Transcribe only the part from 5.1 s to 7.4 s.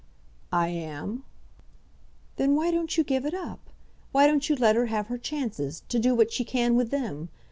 chances, to do what she can with them?